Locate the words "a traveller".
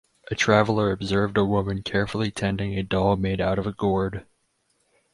0.31-0.89